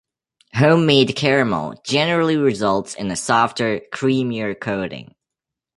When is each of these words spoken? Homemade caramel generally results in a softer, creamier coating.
Homemade 0.55 1.15
caramel 1.15 1.79
generally 1.85 2.35
results 2.35 2.95
in 2.95 3.11
a 3.11 3.15
softer, 3.15 3.81
creamier 3.93 4.59
coating. 4.59 5.13